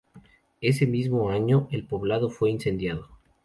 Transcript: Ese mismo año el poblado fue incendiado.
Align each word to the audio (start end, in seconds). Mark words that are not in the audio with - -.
Ese 0.61 0.87
mismo 0.87 1.29
año 1.29 1.67
el 1.69 1.85
poblado 1.85 2.31
fue 2.31 2.49
incendiado. 2.49 3.07